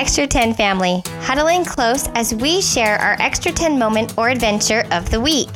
[0.00, 5.10] Extra 10 family, huddling close as we share our Extra 10 moment or adventure of
[5.10, 5.50] the week.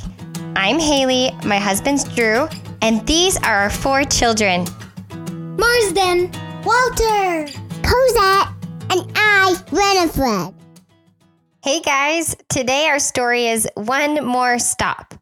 [0.54, 2.46] I'm Haley, my husband's Drew,
[2.82, 4.66] and these are our four children
[5.56, 6.30] Marsden,
[6.62, 7.48] Walter,
[7.82, 8.48] Cosette,
[8.90, 10.54] and I, Winifred.
[11.62, 15.14] Hey guys, today our story is One More Stop.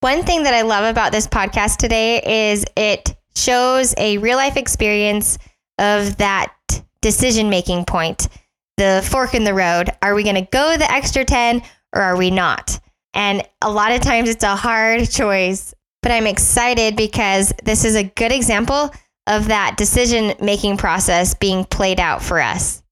[0.00, 4.56] One thing that I love about this podcast today is it shows a real life
[4.56, 5.36] experience
[5.78, 6.54] of that
[7.02, 8.28] decision making point,
[8.76, 9.90] the fork in the road.
[10.02, 11.62] Are we going to go the extra 10
[11.94, 12.80] or are we not?
[13.14, 17.96] And a lot of times it's a hard choice, but I'm excited because this is
[17.96, 18.92] a good example
[19.26, 22.82] of that decision making process being played out for us.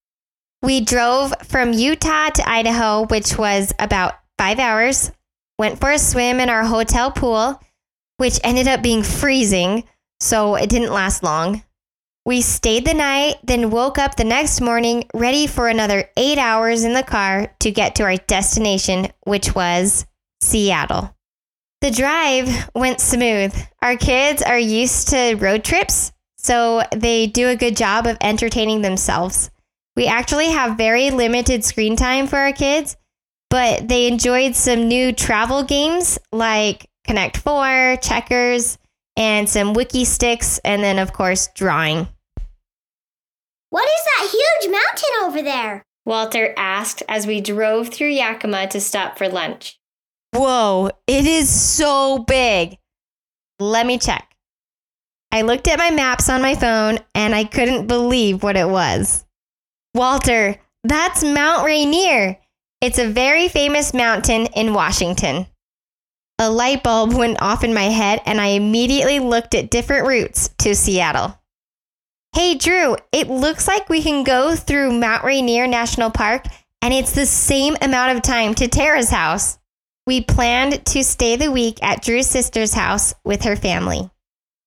[0.62, 5.12] We drove from Utah to Idaho, which was about five hours,
[5.58, 7.60] went for a swim in our hotel pool,
[8.16, 9.84] which ended up being freezing,
[10.20, 11.62] so it didn't last long.
[12.26, 16.82] We stayed the night, then woke up the next morning ready for another eight hours
[16.82, 20.04] in the car to get to our destination, which was
[20.40, 21.14] Seattle.
[21.82, 23.54] The drive went smooth.
[23.80, 28.82] Our kids are used to road trips, so they do a good job of entertaining
[28.82, 29.52] themselves.
[29.94, 32.96] We actually have very limited screen time for our kids,
[33.50, 38.78] but they enjoyed some new travel games like Connect Four, Checkers,
[39.16, 42.08] and some Wikki Stix, and then, of course, drawing.
[43.76, 45.82] What is that huge mountain over there?
[46.06, 49.78] Walter asked as we drove through Yakima to stop for lunch.
[50.32, 52.78] Whoa, it is so big.
[53.58, 54.34] Let me check.
[55.30, 59.26] I looked at my maps on my phone and I couldn't believe what it was.
[59.94, 62.38] Walter, that's Mount Rainier.
[62.80, 65.48] It's a very famous mountain in Washington.
[66.38, 70.48] A light bulb went off in my head and I immediately looked at different routes
[70.60, 71.38] to Seattle.
[72.36, 76.44] Hey, Drew, it looks like we can go through Mount Rainier National Park,
[76.82, 79.58] and it's the same amount of time to Tara's house.
[80.06, 84.10] We planned to stay the week at Drew's sister's house with her family.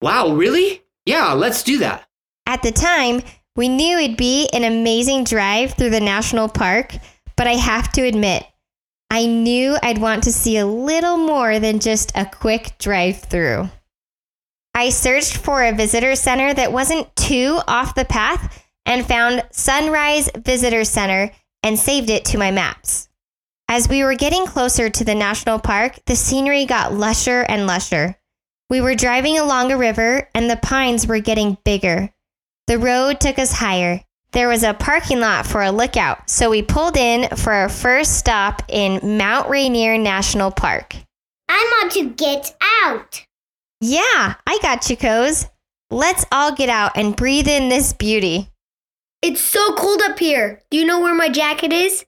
[0.01, 0.81] Wow, really?
[1.05, 2.09] Yeah, let's do that.
[2.47, 3.21] At the time,
[3.55, 6.95] we knew it'd be an amazing drive through the national park,
[7.37, 8.45] but I have to admit,
[9.11, 13.69] I knew I'd want to see a little more than just a quick drive through.
[14.73, 20.29] I searched for a visitor center that wasn't too off the path and found Sunrise
[20.37, 21.31] Visitor Center
[21.63, 23.09] and saved it to my maps.
[23.67, 28.15] As we were getting closer to the national park, the scenery got lusher and lusher.
[28.69, 32.09] We were driving along a river and the pines were getting bigger.
[32.67, 34.01] The road took us higher.
[34.31, 38.17] There was a parking lot for a lookout, so we pulled in for our first
[38.17, 40.95] stop in Mount Rainier National Park.
[41.47, 43.25] I want to get out.
[43.81, 45.47] Yeah, I got you, Coz.
[45.89, 48.49] Let's all get out and breathe in this beauty.
[49.21, 50.61] It's so cold up here.
[50.69, 52.05] Do you know where my jacket is?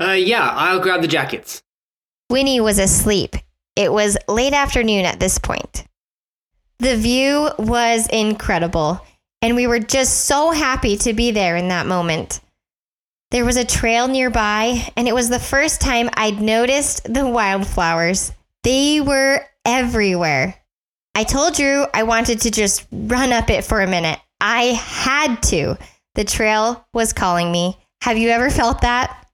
[0.00, 1.62] Uh, yeah, I'll grab the jackets.
[2.30, 3.36] Winnie was asleep.
[3.76, 5.84] It was late afternoon at this point.
[6.78, 9.00] The view was incredible,
[9.42, 12.40] and we were just so happy to be there in that moment.
[13.30, 18.32] There was a trail nearby, and it was the first time I'd noticed the wildflowers.
[18.62, 20.56] They were everywhere.
[21.14, 24.18] I told Drew I wanted to just run up it for a minute.
[24.40, 25.78] I had to.
[26.14, 27.78] The trail was calling me.
[28.02, 29.26] Have you ever felt that?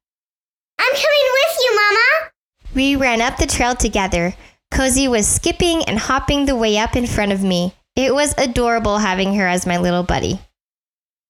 [0.79, 2.31] I'm coming with you, Mama.
[2.75, 4.35] We ran up the trail together.
[4.71, 7.75] Cozy was skipping and hopping the way up in front of me.
[7.97, 10.39] It was adorable having her as my little buddy.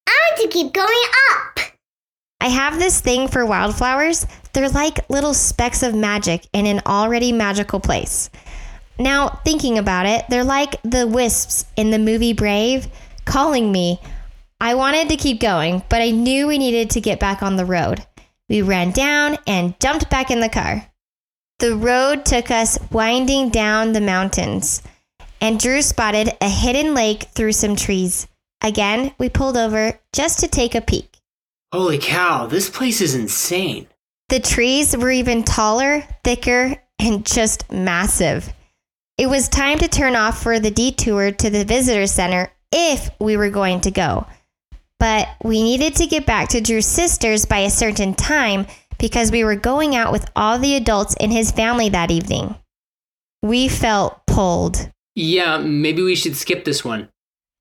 [0.07, 1.59] I want to keep going up.
[2.39, 4.27] I have this thing for wildflowers.
[4.53, 8.29] They're like little specks of magic in an already magical place.
[9.01, 12.87] Now, thinking about it, they're like the wisps in the movie Brave
[13.25, 13.99] calling me.
[14.59, 17.65] I wanted to keep going, but I knew we needed to get back on the
[17.65, 18.05] road.
[18.47, 20.85] We ran down and jumped back in the car.
[21.57, 24.83] The road took us winding down the mountains,
[25.39, 28.27] and Drew spotted a hidden lake through some trees.
[28.61, 31.17] Again, we pulled over just to take a peek.
[31.73, 33.87] Holy cow, this place is insane.
[34.29, 38.53] The trees were even taller, thicker, and just massive.
[39.17, 43.37] It was time to turn off for the detour to the visitor center if we
[43.37, 44.25] were going to go.
[44.99, 48.67] But we needed to get back to Drew's sisters by a certain time
[48.99, 52.55] because we were going out with all the adults in his family that evening.
[53.41, 54.91] We felt pulled.
[55.15, 57.09] Yeah, maybe we should skip this one.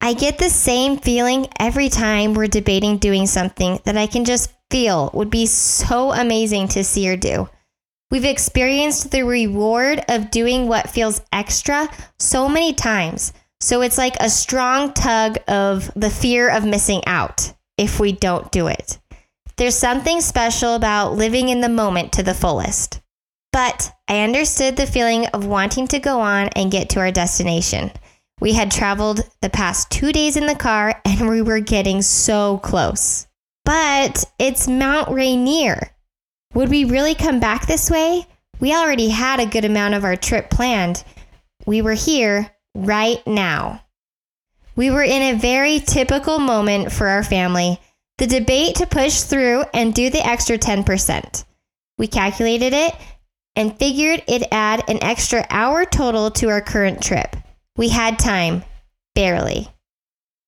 [0.03, 4.53] I get the same feeling every time we're debating doing something that I can just
[4.71, 7.49] feel would be so amazing to see or do.
[8.11, 13.33] We've experienced the reward of doing what feels extra so many times.
[13.61, 18.51] So it's like a strong tug of the fear of missing out if we don't
[18.51, 18.99] do it.
[19.57, 23.01] There's something special about living in the moment to the fullest.
[23.53, 27.93] But I understood the feeling of wanting to go on and get to our destination.
[28.41, 32.59] We had traveled the past two days in the car and we were getting so
[32.59, 33.27] close.
[33.65, 35.91] But it's Mount Rainier.
[36.55, 38.27] Would we really come back this way?
[38.59, 41.05] We already had a good amount of our trip planned.
[41.65, 43.85] We were here right now.
[44.77, 47.81] We were in a very typical moment for our family
[48.19, 51.45] the debate to push through and do the extra 10%.
[51.97, 52.95] We calculated it
[53.57, 57.35] and figured it'd add an extra hour total to our current trip.
[57.77, 58.63] We had time,
[59.15, 59.69] barely.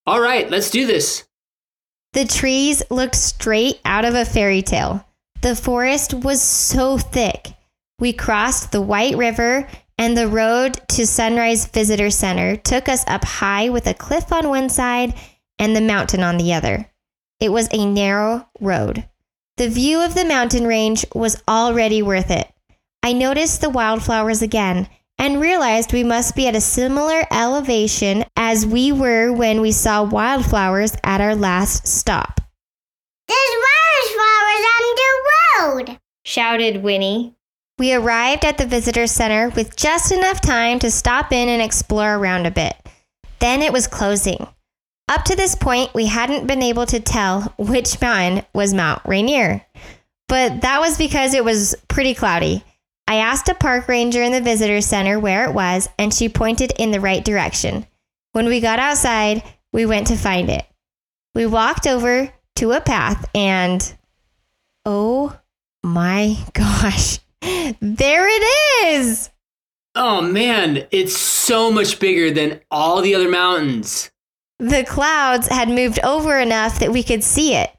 [0.07, 1.25] All right, let's do this.
[2.13, 5.07] The trees looked straight out of a fairy tale.
[5.43, 7.49] The forest was so thick.
[7.99, 9.69] We crossed the White River,
[9.99, 14.49] and the road to Sunrise Visitor Center took us up high with a cliff on
[14.49, 15.15] one side
[15.59, 16.89] and the mountain on the other.
[17.41, 19.09] It was a narrow road.
[19.57, 22.49] The view of the mountain range was already worth it.
[23.03, 24.89] I noticed the wildflowers again
[25.19, 30.05] and realized we must be at a similar elevation as we were when we saw
[30.05, 32.41] wildflowers at our last stop.
[33.27, 35.03] There's wildflowers on the
[35.59, 35.99] road.
[36.25, 37.35] shouted Winnie.
[37.79, 42.15] We arrived at the visitor center with just enough time to stop in and explore
[42.15, 42.75] around a bit.
[43.41, 44.47] Then it was closing.
[45.09, 49.67] Up to this point, we hadn't been able to tell which mountain was Mount Rainier.
[50.29, 52.65] But that was because it was pretty cloudy.
[53.09, 56.73] I asked a park ranger in the visitor center where it was, and she pointed
[56.79, 57.87] in the right direction.
[58.31, 60.65] When we got outside, we went to find it.
[61.35, 63.95] We walked over to a path and.
[64.85, 65.37] Oh
[65.83, 67.19] my gosh.
[67.81, 69.31] There it is.
[69.95, 74.11] Oh man, it's so much bigger than all the other mountains.
[74.59, 77.71] The clouds had moved over enough that we could see it.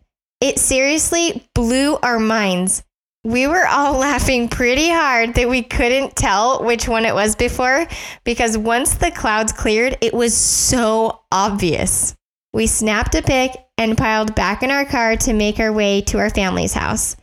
[0.42, 2.84] It seriously blew our minds.
[3.24, 7.88] We were all laughing pretty hard that we couldn't tell which one it was before
[8.26, 12.16] because once the clouds cleared, it was so obvious.
[12.52, 16.20] We snapped a pic and piled back in our car to make our way to
[16.20, 17.16] our family's house.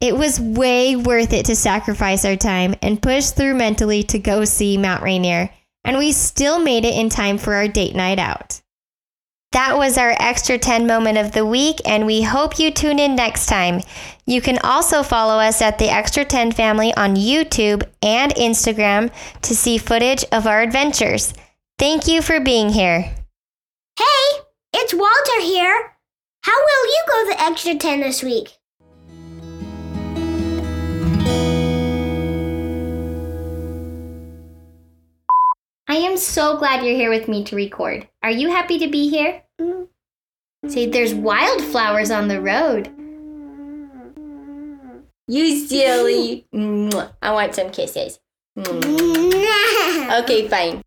[0.00, 4.44] It was way worth it to sacrifice our time and push through mentally to go
[4.44, 5.50] see Mount Rainier,
[5.84, 8.60] and we still made it in time for our date night out.
[9.52, 13.16] That was our extra 10 moment of the week, and we hope you tune in
[13.16, 13.80] next time.
[14.26, 19.10] You can also follow us at the Extra 10 family on YouTube and Instagram
[19.42, 21.32] to see footage of our adventures.
[21.78, 23.14] Thank you for being here.
[23.98, 24.40] Hey,
[24.74, 25.92] it's Walter here.
[26.42, 28.55] How will you go the extra 10 this week?
[35.96, 38.06] I am so glad you're here with me to record.
[38.22, 39.42] Are you happy to be here?
[39.58, 40.68] Mm-hmm.
[40.68, 42.92] Say, there's wildflowers on the road.
[45.26, 46.46] You silly.
[47.22, 48.20] I want some kisses.
[50.06, 50.82] Okay, fine.